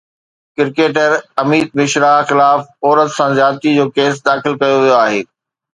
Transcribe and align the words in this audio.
cricketer 0.55 1.09
Amit 1.41 1.67
Mishra 1.77 2.13
خلاف 2.29 2.59
عورت 2.85 3.09
سان 3.17 3.29
زيادتي 3.39 3.71
جو 3.77 3.85
ڪيس 3.95 4.13
داخل 4.27 4.51
ڪيو 4.61 4.75
ويو 4.83 4.99
آهي 5.05 5.21